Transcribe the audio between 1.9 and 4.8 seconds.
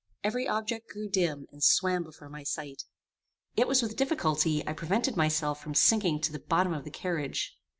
before my sight. It was with difficulty I